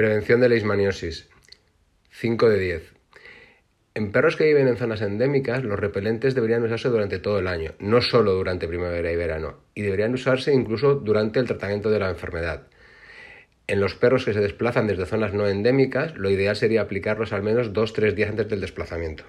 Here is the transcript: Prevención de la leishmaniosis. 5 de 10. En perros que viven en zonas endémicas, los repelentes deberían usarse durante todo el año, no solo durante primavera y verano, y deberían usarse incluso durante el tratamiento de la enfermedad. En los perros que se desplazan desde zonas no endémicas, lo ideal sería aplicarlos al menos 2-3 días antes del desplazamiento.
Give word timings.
Prevención 0.00 0.40
de 0.40 0.48
la 0.48 0.54
leishmaniosis. 0.54 1.28
5 2.08 2.48
de 2.48 2.58
10. 2.58 2.94
En 3.92 4.12
perros 4.12 4.34
que 4.34 4.44
viven 4.44 4.66
en 4.66 4.78
zonas 4.78 5.02
endémicas, 5.02 5.62
los 5.62 5.78
repelentes 5.78 6.34
deberían 6.34 6.62
usarse 6.62 6.88
durante 6.88 7.18
todo 7.18 7.38
el 7.38 7.46
año, 7.46 7.72
no 7.80 8.00
solo 8.00 8.32
durante 8.32 8.66
primavera 8.66 9.12
y 9.12 9.16
verano, 9.16 9.58
y 9.74 9.82
deberían 9.82 10.14
usarse 10.14 10.54
incluso 10.54 10.94
durante 10.94 11.38
el 11.38 11.46
tratamiento 11.46 11.90
de 11.90 11.98
la 11.98 12.08
enfermedad. 12.08 12.68
En 13.66 13.78
los 13.78 13.94
perros 13.94 14.24
que 14.24 14.32
se 14.32 14.40
desplazan 14.40 14.86
desde 14.86 15.04
zonas 15.04 15.34
no 15.34 15.46
endémicas, 15.46 16.16
lo 16.16 16.30
ideal 16.30 16.56
sería 16.56 16.80
aplicarlos 16.80 17.34
al 17.34 17.42
menos 17.42 17.74
2-3 17.74 18.14
días 18.14 18.30
antes 18.30 18.48
del 18.48 18.62
desplazamiento. 18.62 19.24